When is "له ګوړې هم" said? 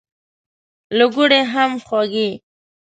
0.97-1.71